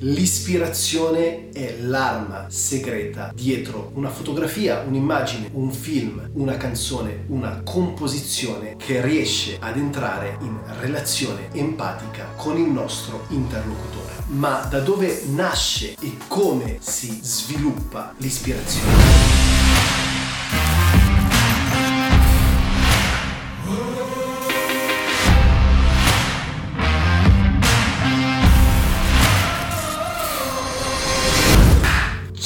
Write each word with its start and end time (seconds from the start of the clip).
L'ispirazione 0.00 1.48
è 1.50 1.78
l'arma 1.80 2.46
segreta 2.50 3.32
dietro 3.34 3.90
una 3.94 4.10
fotografia, 4.10 4.84
un'immagine, 4.86 5.50
un 5.54 5.72
film, 5.72 6.30
una 6.34 6.56
canzone, 6.56 7.24
una 7.26 7.62
composizione 7.64 8.76
che 8.76 9.00
riesce 9.00 9.56
ad 9.58 9.76
entrare 9.76 10.38
in 10.42 10.56
relazione 10.80 11.48
empatica 11.52 12.26
con 12.36 12.56
il 12.58 12.70
nostro 12.70 13.26
interlocutore. 13.30 14.12
Ma 14.28 14.68
da 14.70 14.78
dove 14.78 15.24
nasce 15.30 15.96
e 16.00 16.16
come 16.28 16.76
si 16.78 17.18
sviluppa 17.20 18.14
l'ispirazione? 18.18 19.68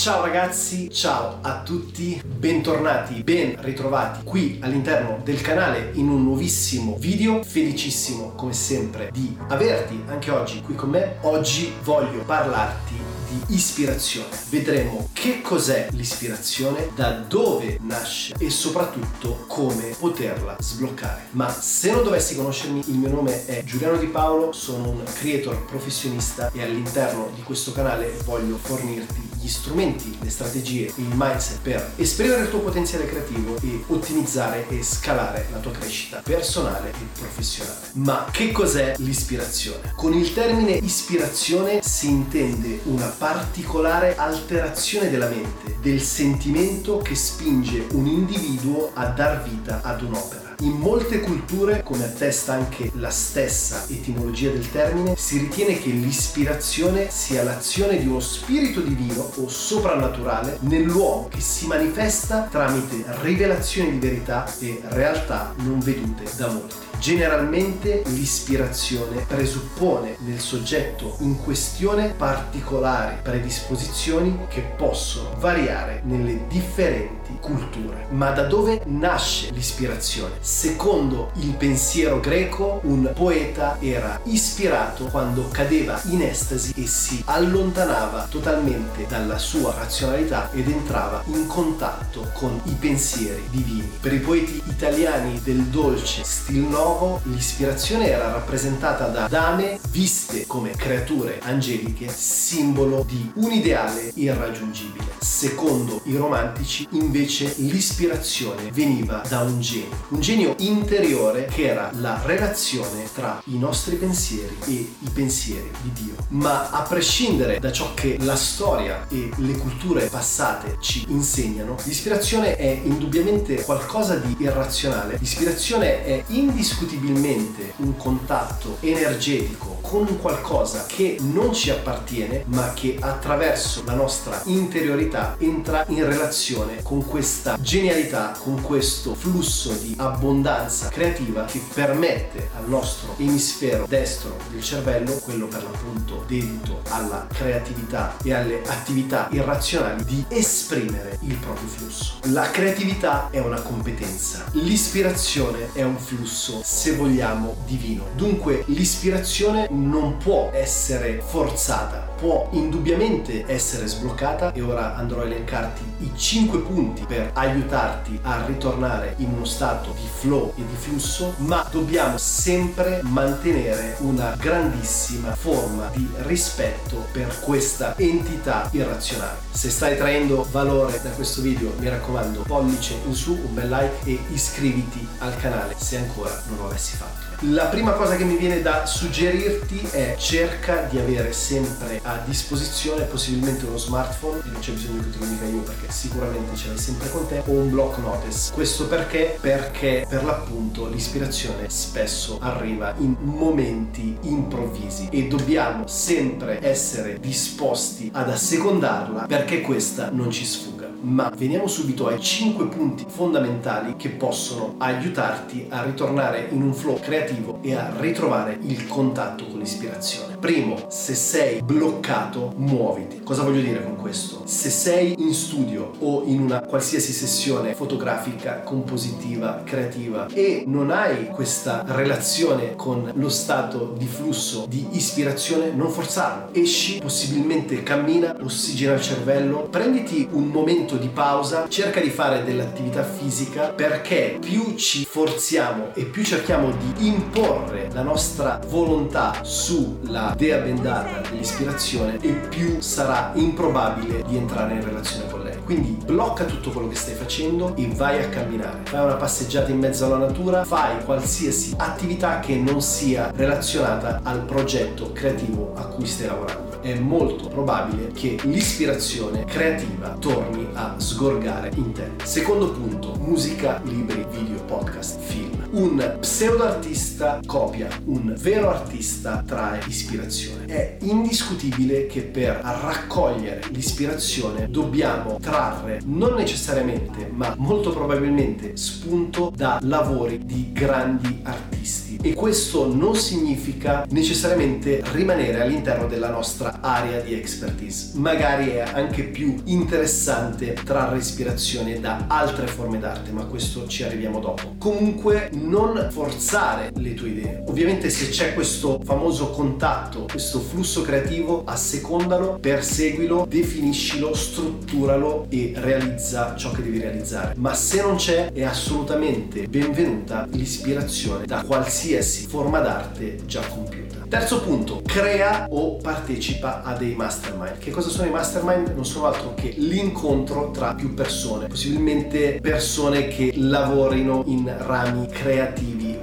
Ciao 0.02 0.20
ragazzi, 0.20 0.90
ciao 0.90 1.38
a 1.42 1.62
tutti, 1.62 2.20
bentornati, 2.24 3.22
ben 3.22 3.54
ritrovati 3.60 4.24
qui 4.24 4.58
all'interno 4.60 5.20
del 5.22 5.40
canale 5.40 5.92
in 5.94 6.08
un 6.08 6.24
nuovissimo 6.24 6.96
video. 6.98 7.44
Felicissimo 7.44 8.32
come 8.32 8.52
sempre 8.52 9.10
di 9.12 9.36
averti 9.46 10.02
anche 10.08 10.32
oggi 10.32 10.60
qui 10.60 10.74
con 10.74 10.90
me. 10.90 11.18
Oggi 11.20 11.72
voglio 11.84 12.24
parlarti 12.24 13.11
di 13.32 13.54
ispirazione. 13.54 14.36
Vedremo 14.50 15.08
che 15.12 15.40
cos'è 15.40 15.88
l'ispirazione, 15.92 16.90
da 16.94 17.12
dove 17.12 17.78
nasce 17.80 18.34
e 18.38 18.50
soprattutto 18.50 19.44
come 19.46 19.94
poterla 19.98 20.56
sbloccare. 20.60 21.28
Ma 21.30 21.50
se 21.50 21.90
non 21.90 22.04
dovessi 22.04 22.36
conoscermi, 22.36 22.82
il 22.86 22.94
mio 22.94 23.10
nome 23.10 23.46
è 23.46 23.64
Giuliano 23.64 23.96
Di 23.96 24.06
Paolo, 24.06 24.52
sono 24.52 24.90
un 24.90 25.02
creator 25.04 25.64
professionista 25.64 26.50
e 26.52 26.62
all'interno 26.62 27.30
di 27.34 27.42
questo 27.42 27.72
canale 27.72 28.12
voglio 28.24 28.58
fornirti 28.58 29.30
gli 29.42 29.48
strumenti, 29.48 30.16
le 30.20 30.30
strategie, 30.30 30.92
il 30.94 31.10
mindset 31.14 31.60
per 31.62 31.92
esprimere 31.96 32.42
il 32.42 32.50
tuo 32.50 32.60
potenziale 32.60 33.06
creativo 33.06 33.56
e 33.60 33.82
ottimizzare 33.88 34.68
e 34.68 34.84
scalare 34.84 35.48
la 35.50 35.58
tua 35.58 35.72
crescita 35.72 36.20
personale 36.22 36.90
e 36.90 37.18
professionale. 37.18 37.88
Ma 37.94 38.28
che 38.30 38.52
cos'è 38.52 38.94
l'ispirazione? 38.98 39.92
Con 39.96 40.12
il 40.12 40.32
termine 40.32 40.74
ispirazione 40.74 41.82
si 41.82 42.08
intende 42.08 42.80
una 42.84 43.06
particolare 43.22 44.16
alterazione 44.16 45.08
della 45.08 45.28
mente, 45.28 45.76
del 45.80 46.00
sentimento 46.00 46.98
che 46.98 47.14
spinge 47.14 47.86
un 47.92 48.06
individuo 48.06 48.90
a 48.94 49.06
dar 49.06 49.44
vita 49.44 49.80
ad 49.80 50.02
un'opera. 50.02 50.41
In 50.62 50.78
molte 50.78 51.18
culture, 51.18 51.82
come 51.82 52.04
attesta 52.04 52.52
anche 52.52 52.92
la 52.94 53.10
stessa 53.10 53.84
etimologia 53.88 54.52
del 54.52 54.70
termine, 54.70 55.16
si 55.16 55.38
ritiene 55.38 55.76
che 55.76 55.90
l'ispirazione 55.90 57.10
sia 57.10 57.42
l'azione 57.42 57.98
di 57.98 58.06
uno 58.06 58.20
spirito 58.20 58.80
divino 58.80 59.28
o 59.38 59.48
soprannaturale 59.48 60.58
nell'uomo 60.60 61.26
che 61.26 61.40
si 61.40 61.66
manifesta 61.66 62.46
tramite 62.48 63.04
rivelazioni 63.22 63.90
di 63.90 63.98
verità 63.98 64.48
e 64.60 64.80
realtà 64.90 65.52
non 65.64 65.80
vedute 65.80 66.30
da 66.36 66.46
molti. 66.46 66.76
Generalmente 67.00 68.04
l'ispirazione 68.06 69.24
presuppone 69.26 70.14
nel 70.20 70.38
soggetto 70.38 71.16
in 71.22 71.42
questione 71.42 72.14
particolari 72.16 73.16
predisposizioni 73.20 74.46
che 74.48 74.60
possono 74.60 75.34
variare 75.38 76.02
nelle 76.04 76.46
differenti 76.46 77.21
culture. 77.42 78.06
Ma 78.10 78.30
da 78.30 78.44
dove 78.44 78.82
nasce 78.86 79.50
l'ispirazione? 79.50 80.36
Secondo 80.40 81.32
il 81.40 81.54
pensiero 81.54 82.20
greco, 82.20 82.80
un 82.84 83.10
poeta 83.14 83.76
era 83.80 84.20
ispirato 84.24 85.06
quando 85.06 85.48
cadeva 85.50 86.00
in 86.04 86.22
estasi 86.22 86.72
e 86.76 86.86
si 86.86 87.22
allontanava 87.26 88.26
totalmente 88.30 89.06
dalla 89.08 89.38
sua 89.38 89.74
razionalità 89.74 90.50
ed 90.52 90.68
entrava 90.68 91.22
in 91.26 91.46
contatto 91.48 92.30
con 92.34 92.60
i 92.64 92.76
pensieri 92.78 93.42
divini. 93.50 93.90
Per 94.00 94.12
i 94.12 94.20
poeti 94.20 94.62
italiani 94.68 95.40
del 95.42 95.62
dolce 95.64 96.22
stil 96.22 96.60
no 96.60 96.90
nuovo 97.02 97.20
l'ispirazione 97.24 98.08
era 98.08 98.30
rappresentata 98.32 99.06
da 99.06 99.26
dame 99.26 99.78
viste 99.90 100.46
come 100.46 100.70
creature 100.70 101.40
angeliche, 101.42 102.08
simbolo 102.08 103.04
di 103.08 103.32
un 103.36 103.50
ideale 103.50 104.12
irraggiungibile. 104.14 105.16
Secondo 105.18 106.02
i 106.04 106.16
romantici 106.16 106.86
invece 106.90 107.31
l'ispirazione 107.40 108.70
veniva 108.72 109.22
da 109.28 109.40
un 109.40 109.60
genio, 109.60 109.88
un 110.08 110.20
genio 110.20 110.54
interiore 110.58 111.46
che 111.46 111.66
era 111.66 111.90
la 111.94 112.20
relazione 112.24 113.08
tra 113.12 113.42
i 113.46 113.58
nostri 113.58 113.96
pensieri 113.96 114.56
e 114.66 114.72
i 114.72 115.10
pensieri 115.12 115.70
di 115.82 115.92
Dio. 115.92 116.14
Ma 116.28 116.70
a 116.70 116.82
prescindere 116.82 117.58
da 117.58 117.72
ciò 117.72 117.94
che 117.94 118.18
la 118.20 118.36
storia 118.36 119.06
e 119.08 119.30
le 119.36 119.56
culture 119.56 120.06
passate 120.06 120.76
ci 120.80 121.04
insegnano, 121.08 121.76
l'ispirazione 121.84 122.56
è 122.56 122.80
indubbiamente 122.84 123.62
qualcosa 123.62 124.16
di 124.16 124.36
irrazionale. 124.38 125.16
L'ispirazione 125.18 126.04
è 126.04 126.24
indiscutibilmente 126.28 127.72
un 127.76 127.96
contatto 127.96 128.76
energetico 128.80 129.78
con 129.80 130.18
qualcosa 130.20 130.84
che 130.86 131.18
non 131.20 131.52
ci 131.52 131.70
appartiene 131.70 132.44
ma 132.46 132.72
che 132.72 132.96
attraverso 133.00 133.82
la 133.84 133.94
nostra 133.94 134.40
interiorità 134.44 135.36
entra 135.38 135.84
in 135.88 136.04
relazione 136.06 136.82
con 136.82 137.04
questa 137.22 137.56
genialità, 137.60 138.36
con 138.36 138.60
questo 138.62 139.14
flusso 139.14 139.72
di 139.74 139.94
abbondanza 139.96 140.88
creativa 140.88 141.44
che 141.44 141.62
permette 141.72 142.50
al 142.56 142.68
nostro 142.68 143.14
emisfero 143.16 143.86
destro 143.88 144.36
del 144.50 144.60
cervello, 144.60 145.12
quello 145.22 145.46
per 145.46 145.62
l'appunto 145.62 146.24
dedito 146.26 146.80
alla 146.88 147.28
creatività 147.32 148.16
e 148.24 148.34
alle 148.34 148.62
attività 148.66 149.28
irrazionali, 149.30 150.04
di 150.04 150.24
esprimere 150.30 151.20
il 151.20 151.36
proprio 151.36 151.68
flusso. 151.68 152.14
La 152.32 152.50
creatività 152.50 153.28
è 153.30 153.38
una 153.38 153.60
competenza, 153.60 154.46
l'ispirazione 154.54 155.68
è 155.74 155.82
un 155.84 155.98
flusso 155.98 156.60
se 156.64 156.96
vogliamo, 156.96 157.54
divino. 157.66 158.06
Dunque 158.16 158.64
l'ispirazione 158.66 159.68
non 159.70 160.16
può 160.16 160.50
essere 160.52 161.22
forzata, 161.24 162.10
può 162.22 162.48
indubbiamente 162.52 163.44
essere 163.46 163.86
sbloccata 163.86 164.52
e 164.52 164.60
ora 164.60 164.96
andrò 164.96 165.22
a 165.22 165.24
elencarti 165.24 165.82
i 166.04 166.12
5 166.16 166.58
punti 166.60 167.04
per 167.12 167.30
aiutarti 167.34 168.18
a 168.22 168.42
ritornare 168.46 169.16
in 169.18 169.34
uno 169.34 169.44
stato 169.44 169.90
di 169.90 170.08
flow 170.10 170.54
e 170.56 170.64
di 170.66 170.74
flusso, 170.74 171.34
ma 171.38 171.68
dobbiamo 171.70 172.16
sempre 172.16 173.00
mantenere 173.02 173.96
una 173.98 174.34
grandissima 174.38 175.34
forma 175.34 175.90
di 175.92 176.08
rispetto 176.20 177.06
per 177.12 177.38
questa 177.40 177.94
entità 177.98 178.66
irrazionale. 178.72 179.40
Se 179.50 179.68
stai 179.68 179.98
traendo 179.98 180.46
valore 180.50 181.02
da 181.02 181.10
questo 181.10 181.42
video, 181.42 181.74
mi 181.76 181.90
raccomando, 181.90 182.44
pollice 182.46 182.94
in 183.04 183.14
su, 183.14 183.32
un 183.32 183.52
bel 183.52 183.68
like 183.68 184.10
e 184.10 184.18
iscriviti 184.30 185.06
al 185.18 185.36
canale 185.36 185.74
se 185.76 185.98
ancora 185.98 186.42
non 186.48 186.56
lo 186.56 186.66
avessi 186.68 186.96
fatto. 186.96 187.31
La 187.46 187.64
prima 187.64 187.90
cosa 187.94 188.14
che 188.14 188.22
mi 188.22 188.36
viene 188.36 188.62
da 188.62 188.86
suggerirti 188.86 189.88
è 189.90 190.14
cerca 190.16 190.82
di 190.82 191.00
avere 191.00 191.32
sempre 191.32 191.98
a 192.04 192.22
disposizione 192.24 193.02
possibilmente 193.02 193.64
uno 193.64 193.76
smartphone, 193.78 194.42
e 194.46 194.50
non 194.52 194.60
c'è 194.60 194.70
bisogno 194.70 195.02
che 195.02 195.10
te 195.10 195.18
lo 195.18 195.24
dica 195.24 195.44
io 195.46 195.60
perché 195.62 195.90
sicuramente 195.90 196.54
ce 196.54 196.68
l'hai 196.68 196.78
sempre 196.78 197.10
con 197.10 197.26
te, 197.26 197.42
o 197.44 197.50
un 197.50 197.68
block 197.68 197.98
notice. 197.98 198.52
Questo 198.52 198.86
perché? 198.86 199.38
Perché 199.40 200.06
per 200.08 200.22
l'appunto 200.22 200.86
l'ispirazione 200.86 201.68
spesso 201.68 202.38
arriva 202.40 202.94
in 202.98 203.16
momenti 203.18 204.16
improvvisi 204.20 205.08
e 205.10 205.26
dobbiamo 205.26 205.88
sempre 205.88 206.60
essere 206.62 207.18
disposti 207.18 208.08
ad 208.14 208.30
assecondarla 208.30 209.26
perché 209.26 209.62
questa 209.62 210.10
non 210.12 210.30
ci 210.30 210.44
sfugga 210.44 210.71
ma 211.02 211.32
veniamo 211.36 211.66
subito 211.66 212.06
ai 212.06 212.20
5 212.20 212.66
punti 212.66 213.04
fondamentali 213.08 213.96
che 213.96 214.10
possono 214.10 214.74
aiutarti 214.78 215.66
a 215.68 215.82
ritornare 215.82 216.48
in 216.50 216.62
un 216.62 216.72
flow 216.72 216.98
creativo 216.98 217.58
e 217.62 217.74
a 217.74 217.92
ritrovare 217.98 218.58
il 218.62 218.86
contatto 218.86 219.46
con 219.46 219.58
l'ispirazione. 219.58 220.31
Primo, 220.42 220.86
se 220.88 221.14
sei 221.14 221.62
bloccato, 221.62 222.52
muoviti. 222.56 223.20
Cosa 223.22 223.44
voglio 223.44 223.60
dire 223.60 223.80
con 223.80 223.94
questo? 223.94 224.42
Se 224.44 224.70
sei 224.70 225.14
in 225.18 225.32
studio 225.34 225.92
o 226.00 226.24
in 226.26 226.40
una 226.40 226.62
qualsiasi 226.62 227.12
sessione 227.12 227.76
fotografica, 227.76 228.62
compositiva, 228.62 229.62
creativa 229.64 230.26
e 230.34 230.64
non 230.66 230.90
hai 230.90 231.28
questa 231.28 231.84
relazione 231.86 232.74
con 232.74 233.12
lo 233.14 233.28
stato 233.28 233.94
di 233.96 234.06
flusso 234.06 234.66
di 234.68 234.84
ispirazione, 234.90 235.70
non 235.70 235.92
forzarlo. 235.92 236.52
Esci, 236.52 236.98
possibilmente 236.98 237.84
cammina, 237.84 238.34
ossigena 238.42 238.94
il 238.94 239.00
cervello, 239.00 239.68
prenditi 239.70 240.26
un 240.32 240.48
momento 240.48 240.96
di 240.96 241.06
pausa, 241.06 241.68
cerca 241.68 242.00
di 242.00 242.10
fare 242.10 242.42
dell'attività 242.42 243.04
fisica 243.04 243.68
perché 243.68 244.38
più 244.40 244.74
ci 244.74 245.04
forziamo 245.04 245.94
e 245.94 246.02
più 246.02 246.24
cerchiamo 246.24 246.72
di 246.72 247.06
imporre 247.06 247.90
la 247.92 248.02
nostra 248.02 248.58
volontà 248.66 249.44
sulla 249.44 250.30
dea 250.34 250.58
bendata 250.58 251.28
dell'ispirazione 251.28 252.18
e 252.20 252.32
più 252.32 252.80
sarà 252.80 253.32
improbabile 253.34 254.22
di 254.26 254.36
entrare 254.36 254.74
in 254.74 254.84
relazione 254.84 255.30
con 255.30 255.42
lei. 255.42 255.56
Quindi 255.64 255.96
blocca 256.04 256.44
tutto 256.44 256.70
quello 256.70 256.88
che 256.88 256.96
stai 256.96 257.14
facendo 257.14 257.74
e 257.76 257.88
vai 257.94 258.22
a 258.22 258.28
camminare. 258.28 258.80
Fai 258.84 259.04
una 259.04 259.14
passeggiata 259.14 259.70
in 259.70 259.78
mezzo 259.78 260.04
alla 260.06 260.18
natura, 260.18 260.64
fai 260.64 261.02
qualsiasi 261.04 261.74
attività 261.76 262.40
che 262.40 262.56
non 262.56 262.82
sia 262.82 263.30
relazionata 263.34 264.20
al 264.22 264.44
progetto 264.44 265.12
creativo 265.12 265.72
a 265.76 265.86
cui 265.86 266.06
stai 266.06 266.26
lavorando. 266.26 266.70
è 266.82 266.98
molto 266.98 267.48
probabile 267.48 268.08
che 268.12 268.38
l'ispirazione 268.42 269.44
creativa 269.44 270.16
torni 270.18 270.66
a 270.72 270.94
sgorgare 270.98 271.70
in 271.76 271.92
te. 271.92 272.10
Secondo 272.24 272.72
punto, 272.72 273.14
musica, 273.20 273.80
libri, 273.84 274.26
video, 274.30 274.60
podcast, 274.64 275.20
film. 275.20 275.61
Un 275.72 276.18
pseudo 276.20 276.64
artista 276.64 277.40
copia, 277.46 277.88
un 278.04 278.34
vero 278.38 278.68
artista 278.68 279.42
trae 279.46 279.80
ispirazione. 279.86 280.66
È 280.66 280.98
indiscutibile 281.00 282.04
che 282.04 282.20
per 282.20 282.60
raccogliere 282.62 283.62
l'ispirazione 283.70 284.68
dobbiamo 284.68 285.38
trarre 285.40 286.00
non 286.04 286.34
necessariamente, 286.34 287.26
ma 287.32 287.54
molto 287.56 287.90
probabilmente 287.90 288.76
spunto 288.76 289.50
da 289.56 289.78
lavori 289.80 290.44
di 290.44 290.72
grandi 290.72 291.40
artisti. 291.42 292.18
E 292.20 292.34
questo 292.34 292.92
non 292.94 293.16
significa 293.16 294.06
necessariamente 294.10 295.02
rimanere 295.12 295.62
all'interno 295.62 296.06
della 296.06 296.28
nostra 296.28 296.80
area 296.82 297.20
di 297.20 297.32
expertise. 297.32 298.12
Magari 298.18 298.68
è 298.72 298.80
anche 298.80 299.24
più 299.24 299.56
interessante 299.64 300.74
trarre 300.74 301.16
ispirazione 301.16 301.98
da 301.98 302.26
altre 302.28 302.66
forme 302.66 302.98
d'arte, 302.98 303.32
ma 303.32 303.46
questo 303.46 303.88
ci 303.88 304.04
arriviamo 304.04 304.38
dopo. 304.38 304.74
Comunque 304.78 305.48
non 305.62 306.08
forzare 306.10 306.90
le 306.96 307.14
tue 307.14 307.28
idee. 307.28 307.64
Ovviamente 307.66 308.10
se 308.10 308.28
c'è 308.28 308.54
questo 308.54 309.00
famoso 309.04 309.50
contatto, 309.50 310.26
questo 310.30 310.60
flusso 310.60 311.02
creativo, 311.02 311.62
assecondalo, 311.64 312.58
perseguilo, 312.60 313.46
definiscilo, 313.48 314.34
strutturalo 314.34 315.46
e 315.48 315.72
realizza 315.76 316.54
ciò 316.56 316.70
che 316.72 316.82
devi 316.82 316.98
realizzare. 316.98 317.54
Ma 317.56 317.74
se 317.74 318.02
non 318.02 318.16
c'è 318.16 318.52
è 318.52 318.64
assolutamente 318.64 319.66
benvenuta 319.68 320.46
l'ispirazione 320.50 321.46
da 321.46 321.62
qualsiasi 321.62 322.46
forma 322.46 322.80
d'arte 322.80 323.38
già 323.46 323.62
compiuta. 323.66 324.20
Terzo 324.28 324.62
punto, 324.62 325.02
crea 325.04 325.66
o 325.68 325.96
partecipa 325.96 326.82
a 326.82 326.96
dei 326.96 327.14
mastermind. 327.14 327.76
Che 327.78 327.90
cosa 327.90 328.08
sono 328.08 328.26
i 328.26 328.30
mastermind? 328.30 328.92
Non 328.94 329.04
sono 329.04 329.26
altro 329.26 329.52
che 329.54 329.74
l'incontro 329.76 330.70
tra 330.70 330.94
più 330.94 331.12
persone, 331.12 331.66
possibilmente 331.66 332.58
persone 332.62 333.28
che 333.28 333.52
lavorino 333.54 334.42
in 334.46 334.74
rami 334.78 335.26
creativi 335.26 335.51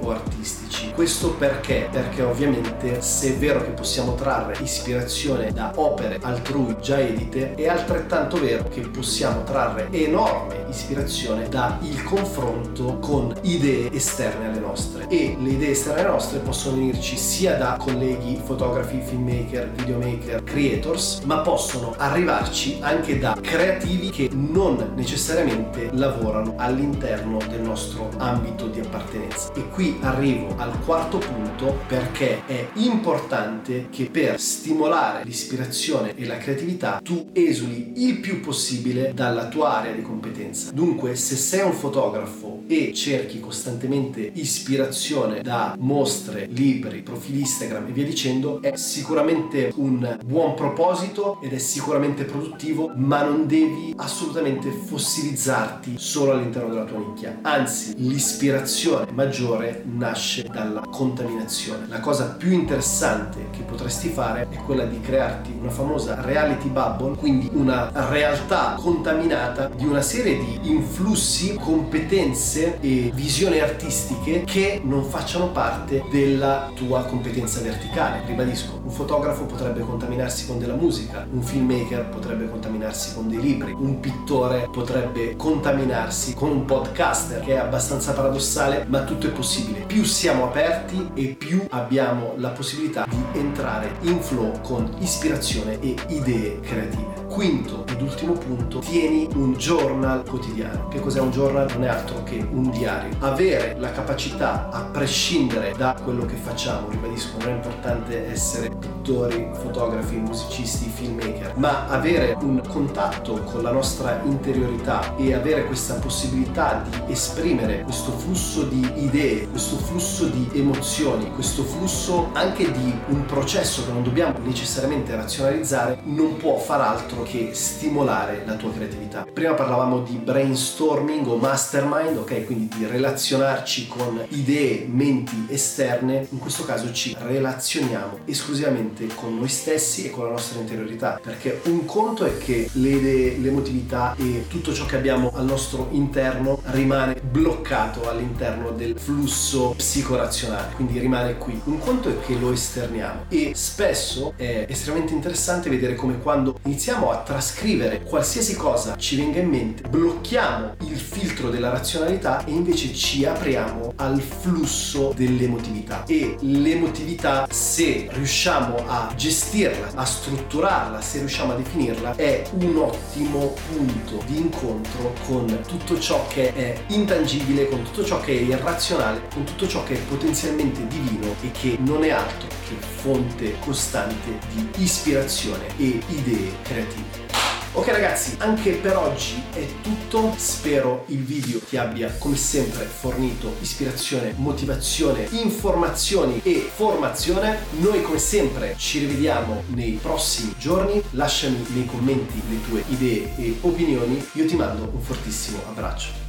o 0.02 0.10
artistici. 0.10 0.59
Questo 1.00 1.30
perché? 1.30 1.88
Perché 1.90 2.20
ovviamente 2.20 3.00
se 3.00 3.34
è 3.34 3.38
vero 3.38 3.64
che 3.64 3.70
possiamo 3.70 4.14
trarre 4.16 4.58
ispirazione 4.60 5.50
da 5.50 5.72
opere 5.76 6.18
altrui 6.20 6.76
già 6.78 7.00
edite, 7.00 7.54
è 7.54 7.68
altrettanto 7.68 8.38
vero 8.38 8.68
che 8.68 8.82
possiamo 8.82 9.42
trarre 9.42 9.88
enorme 9.92 10.66
ispirazione 10.68 11.48
dal 11.48 11.78
confronto 12.04 12.98
con 12.98 13.34
idee 13.40 13.90
esterne 13.92 14.48
alle 14.48 14.60
nostre. 14.60 15.06
E 15.08 15.38
le 15.40 15.48
idee 15.48 15.70
esterne 15.70 16.00
alle 16.00 16.10
nostre 16.10 16.38
possono 16.40 16.76
venirci 16.76 17.16
sia 17.16 17.56
da 17.56 17.78
colleghi 17.78 18.38
fotografi, 18.44 19.00
filmmaker, 19.00 19.70
videomaker, 19.70 20.44
creators, 20.44 21.20
ma 21.24 21.38
possono 21.38 21.94
arrivarci 21.96 22.76
anche 22.82 23.18
da 23.18 23.38
creativi 23.40 24.10
che 24.10 24.28
non 24.32 24.92
necessariamente 24.96 25.88
lavorano 25.92 26.52
all'interno 26.58 27.38
del 27.48 27.62
nostro 27.62 28.10
ambito 28.18 28.66
di 28.66 28.80
appartenenza. 28.80 29.50
E 29.54 29.66
qui 29.70 29.98
arrivo 30.02 30.54
al 30.58 30.78
quarto 30.90 31.18
punto 31.18 31.78
perché 31.86 32.44
è 32.46 32.66
importante 32.74 33.86
che 33.90 34.06
per 34.10 34.40
stimolare 34.40 35.22
l'ispirazione 35.22 36.16
e 36.16 36.26
la 36.26 36.36
creatività 36.38 37.00
tu 37.00 37.28
esuli 37.32 37.92
il 38.08 38.18
più 38.18 38.40
possibile 38.40 39.12
dalla 39.14 39.46
tua 39.46 39.76
area 39.76 39.92
di 39.92 40.02
competenza. 40.02 40.72
Dunque, 40.72 41.14
se 41.14 41.36
sei 41.36 41.64
un 41.64 41.74
fotografo 41.74 42.62
e 42.66 42.92
cerchi 42.92 43.38
costantemente 43.38 44.32
ispirazione 44.34 45.42
da 45.42 45.76
mostre, 45.78 46.48
libri, 46.50 47.02
profili 47.02 47.38
Instagram 47.38 47.86
e 47.86 47.92
via 47.92 48.04
dicendo, 48.04 48.60
è 48.60 48.74
sicuramente 48.74 49.72
un 49.76 50.18
buon 50.24 50.54
proposito 50.54 51.40
ed 51.40 51.52
è 51.52 51.58
sicuramente 51.58 52.24
produttivo, 52.24 52.90
ma 52.96 53.22
non 53.22 53.46
devi 53.46 53.94
assolutamente 53.96 54.72
fossilizzarti 54.72 55.94
solo 55.98 56.32
all'interno 56.32 56.70
della 56.70 56.84
tua 56.84 56.98
nicchia. 56.98 57.38
Anzi, 57.42 57.94
l'ispirazione 57.96 59.12
maggiore 59.12 59.84
nasce 59.86 60.48
dalla 60.50 60.78
contaminazione. 60.88 61.86
La 61.88 62.00
cosa 62.00 62.34
più 62.36 62.52
interessante 62.52 63.48
che 63.50 63.62
potresti 63.62 64.08
fare 64.08 64.46
è 64.48 64.56
quella 64.64 64.84
di 64.84 65.00
crearti 65.00 65.56
una 65.58 65.70
famosa 65.70 66.20
reality 66.22 66.68
bubble, 66.68 67.16
quindi 67.16 67.50
una 67.52 67.90
realtà 68.08 68.76
contaminata 68.78 69.68
di 69.74 69.84
una 69.84 70.02
serie 70.02 70.38
di 70.38 70.70
influssi, 70.70 71.56
competenze 71.60 72.78
e 72.80 73.10
visioni 73.12 73.58
artistiche 73.58 74.44
che 74.44 74.80
non 74.84 75.04
facciano 75.04 75.50
parte 75.50 76.04
della 76.10 76.70
tua 76.74 77.02
competenza 77.04 77.60
verticale. 77.60 78.22
Ribadisco, 78.26 78.80
un 78.84 78.90
fotografo 78.90 79.44
potrebbe 79.44 79.80
contaminarsi 79.80 80.46
con 80.46 80.58
della 80.58 80.74
musica, 80.74 81.26
un 81.30 81.42
filmmaker 81.42 82.08
potrebbe 82.08 82.48
contaminarsi 82.48 83.14
con 83.14 83.28
dei 83.28 83.40
libri, 83.40 83.72
un 83.72 84.00
pittore 84.00 84.68
potrebbe 84.70 85.36
contaminarsi 85.36 86.34
con 86.34 86.50
un 86.50 86.64
podcaster, 86.64 87.40
che 87.40 87.54
è 87.54 87.58
abbastanza 87.58 88.12
paradossale, 88.12 88.84
ma 88.88 89.02
tutto 89.02 89.26
è 89.26 89.30
possibile. 89.30 89.80
Più 89.80 90.04
siamo 90.04 90.44
aperti 90.44 90.59
aperti 90.60 91.10
e 91.14 91.34
più 91.38 91.66
abbiamo 91.70 92.34
la 92.36 92.50
possibilità 92.50 93.06
di 93.08 93.38
entrare 93.38 93.96
in 94.02 94.20
flow 94.20 94.60
con 94.60 94.94
ispirazione 94.98 95.80
e 95.80 95.96
idee 96.08 96.60
creative. 96.60 97.19
Quinto 97.30 97.84
ed 97.86 98.02
ultimo 98.02 98.32
punto, 98.32 98.80
tieni 98.80 99.28
un 99.36 99.54
journal 99.54 100.28
quotidiano. 100.28 100.88
Che 100.88 100.98
cos'è 100.98 101.20
un 101.20 101.30
journal? 101.30 101.70
Non 101.72 101.84
è 101.84 101.86
altro 101.86 102.24
che 102.24 102.44
un 102.50 102.70
diario. 102.70 103.16
Avere 103.20 103.76
la 103.78 103.92
capacità, 103.92 104.68
a 104.68 104.82
prescindere 104.82 105.72
da 105.76 105.96
quello 106.02 106.26
che 106.26 106.34
facciamo, 106.34 106.88
ribadisco, 106.90 107.36
non 107.38 107.50
è 107.50 107.52
importante 107.52 108.28
essere 108.28 108.70
pittori, 108.70 109.48
fotografi, 109.52 110.16
musicisti, 110.16 110.90
filmmaker, 110.92 111.52
ma 111.56 111.86
avere 111.86 112.36
un 112.40 112.60
contatto 112.66 113.40
con 113.44 113.62
la 113.62 113.70
nostra 113.70 114.20
interiorità 114.24 115.14
e 115.16 115.32
avere 115.32 115.66
questa 115.66 115.94
possibilità 115.94 116.82
di 116.82 117.12
esprimere 117.12 117.82
questo 117.82 118.10
flusso 118.10 118.64
di 118.64 119.04
idee, 119.04 119.48
questo 119.48 119.76
flusso 119.76 120.26
di 120.26 120.50
emozioni, 120.54 121.30
questo 121.30 121.62
flusso 121.62 122.30
anche 122.32 122.72
di 122.72 122.92
un 123.08 123.24
processo 123.24 123.86
che 123.86 123.92
non 123.92 124.02
dobbiamo 124.02 124.36
necessariamente 124.44 125.14
razionalizzare, 125.14 126.00
non 126.04 126.36
può 126.36 126.56
far 126.56 126.80
altro 126.80 127.19
che 127.22 127.50
stimolare 127.52 128.42
la 128.44 128.54
tua 128.54 128.72
creatività. 128.72 129.26
Prima 129.32 129.54
parlavamo 129.54 130.00
di 130.00 130.16
brainstorming 130.16 131.26
o 131.26 131.36
mastermind, 131.36 132.16
ok? 132.18 132.46
Quindi 132.46 132.68
di 132.76 132.86
relazionarci 132.86 133.88
con 133.88 134.24
idee, 134.28 134.86
menti 134.88 135.46
esterne, 135.48 136.26
in 136.30 136.38
questo 136.38 136.64
caso 136.64 136.92
ci 136.92 137.16
relazioniamo 137.18 138.20
esclusivamente 138.24 139.06
con 139.14 139.36
noi 139.36 139.48
stessi 139.48 140.06
e 140.06 140.10
con 140.10 140.24
la 140.24 140.30
nostra 140.30 140.60
interiorità, 140.60 141.20
perché 141.22 141.60
un 141.64 141.84
conto 141.84 142.24
è 142.24 142.38
che 142.38 142.68
le 142.72 142.88
idee, 142.88 143.38
l'emotività 143.38 144.14
e 144.16 144.46
tutto 144.48 144.72
ciò 144.72 144.86
che 144.86 144.96
abbiamo 144.96 145.32
al 145.34 145.44
nostro 145.44 145.88
interno 145.92 146.60
rimane 146.66 147.20
bloccato 147.20 148.08
all'interno 148.08 148.70
del 148.70 148.98
flusso 148.98 149.74
psicorazionale 149.76 150.70
quindi 150.74 150.98
rimane 150.98 151.36
qui. 151.36 151.60
Un 151.64 151.78
conto 151.78 152.08
è 152.08 152.20
che 152.20 152.34
lo 152.36 152.52
esterniamo 152.52 153.24
e 153.28 153.52
spesso 153.54 154.32
è 154.36 154.66
estremamente 154.68 155.12
interessante 155.12 155.70
vedere 155.70 155.94
come 155.94 156.18
quando 156.18 156.58
iniziamo 156.64 157.09
a 157.09 157.09
trascrivere 157.18 158.02
qualsiasi 158.02 158.56
cosa 158.56 158.96
ci 158.96 159.16
venga 159.16 159.40
in 159.40 159.48
mente, 159.48 159.88
blocchiamo 159.88 160.74
il 160.80 160.98
filtro 160.98 161.50
della 161.50 161.70
razionalità 161.70 162.44
e 162.44 162.50
invece 162.50 162.92
ci 162.94 163.24
apriamo 163.24 163.92
al 163.96 164.20
flusso 164.20 165.12
dell'emotività. 165.14 166.04
E 166.06 166.36
l'emotività, 166.40 167.46
se 167.50 168.08
riusciamo 168.10 168.84
a 168.86 169.12
gestirla, 169.16 169.92
a 169.94 170.04
strutturarla, 170.04 171.00
se 171.00 171.18
riusciamo 171.18 171.52
a 171.52 171.56
definirla, 171.56 172.14
è 172.16 172.44
un 172.60 172.76
ottimo 172.76 173.54
punto 173.70 174.22
di 174.26 174.38
incontro 174.38 175.14
con 175.26 175.46
tutto 175.66 175.98
ciò 175.98 176.26
che 176.28 176.52
è 176.52 176.80
intangibile, 176.88 177.68
con 177.68 177.82
tutto 177.82 178.04
ciò 178.04 178.20
che 178.20 178.32
è 178.32 178.40
irrazionale, 178.40 179.22
con 179.32 179.44
tutto 179.44 179.66
ciò 179.66 179.82
che 179.84 179.94
è 179.94 179.98
potenzialmente 179.98 180.86
divino 180.86 181.34
e 181.42 181.50
che 181.50 181.76
non 181.80 182.04
è 182.04 182.10
altro 182.10 182.59
che 182.70 182.86
fonte 182.86 183.58
costante 183.58 184.38
di 184.54 184.82
ispirazione 184.82 185.66
e 185.76 186.00
idee 186.08 186.52
creative. 186.62 187.28
Ok 187.72 187.86
ragazzi, 187.86 188.34
anche 188.38 188.72
per 188.72 188.96
oggi 188.96 189.40
è 189.52 189.64
tutto, 189.80 190.34
spero 190.36 191.04
il 191.06 191.22
video 191.22 191.60
ti 191.60 191.76
abbia 191.76 192.12
come 192.18 192.34
sempre 192.36 192.84
fornito 192.84 193.54
ispirazione, 193.60 194.34
motivazione, 194.36 195.28
informazioni 195.30 196.40
e 196.42 196.68
formazione. 196.74 197.58
Noi 197.78 198.02
come 198.02 198.18
sempre 198.18 198.74
ci 198.76 198.98
rivediamo 198.98 199.62
nei 199.68 200.00
prossimi 200.02 200.52
giorni, 200.58 201.00
lasciami 201.10 201.64
nei 201.74 201.86
commenti 201.86 202.42
le 202.48 202.60
tue 202.60 202.84
idee 202.88 203.36
e 203.36 203.56
opinioni, 203.60 204.28
io 204.32 204.46
ti 204.46 204.56
mando 204.56 204.90
un 204.92 205.00
fortissimo 205.00 205.62
abbraccio. 205.68 206.19